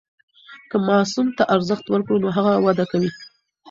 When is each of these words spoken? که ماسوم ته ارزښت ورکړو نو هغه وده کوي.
که 0.69 0.77
ماسوم 0.87 1.27
ته 1.37 1.43
ارزښت 1.55 1.85
ورکړو 1.89 2.21
نو 2.23 2.29
هغه 2.37 2.53
وده 2.65 2.85
کوي. 2.91 3.11